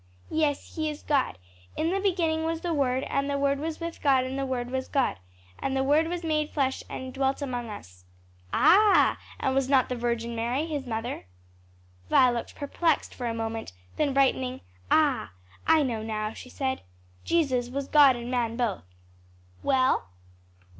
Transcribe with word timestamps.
"Yes; 0.31 0.77
he 0.77 0.89
is 0.89 1.03
God. 1.03 1.37
'In 1.77 1.91
the 1.91 1.99
beginning 1.99 2.43
was 2.43 2.61
the 2.61 2.73
Word, 2.73 3.03
and 3.03 3.29
the 3.29 3.37
Word 3.37 3.59
was 3.59 3.79
with 3.79 4.01
God, 4.01 4.23
and 4.23 4.35
the 4.35 4.47
Word 4.47 4.71
was 4.71 4.87
God.' 4.87 5.19
'And 5.59 5.77
the 5.77 5.83
Word 5.83 6.07
was 6.07 6.23
made 6.23 6.49
flesh, 6.49 6.83
and 6.89 7.13
dwelt 7.13 7.39
among 7.39 7.69
us.'" 7.69 8.05
"Ah! 8.51 9.19
and 9.39 9.53
was 9.53 9.69
not 9.69 9.89
the 9.89 9.95
Virgin 9.95 10.35
Mary 10.35 10.65
his 10.65 10.87
mother?'" 10.87 11.27
Vi 12.09 12.31
looked 12.31 12.55
perplexed 12.55 13.13
for 13.13 13.27
a 13.27 13.33
moment, 13.35 13.73
then 13.97 14.11
brightening, 14.11 14.61
"Ah, 14.89 15.33
I 15.67 15.83
know 15.83 16.01
now,'" 16.01 16.33
she 16.33 16.49
said, 16.49 16.81
"Jesus 17.23 17.69
was 17.69 17.87
God 17.87 18.15
and 18.15 18.31
man 18.31 18.57
both.'" 18.57 18.95
"Well?" 19.61 20.07